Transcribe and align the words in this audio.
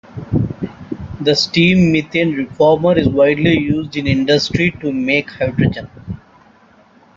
The 1.19 1.35
steam 1.35 1.91
methane 1.91 2.33
reformer 2.33 2.97
is 2.97 3.07
widely 3.07 3.59
used 3.59 3.95
in 3.95 4.07
industry 4.07 4.71
to 4.81 4.91
make 4.91 5.29
hydrogen. 5.29 5.91